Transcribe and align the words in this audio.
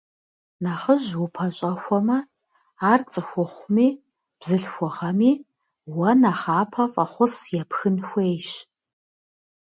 Нэхъыжь 0.63 1.11
упэщӏэхуамэ, 1.25 2.17
ар 2.91 2.99
цӏыхухъуми 3.11 3.87
бзылъхугъэми 4.39 5.31
уэ 5.95 6.11
нэхъапэ 6.21 6.83
фӏэхъус 6.93 7.35
епхын 7.61 7.97
хуейщ. 8.07 8.49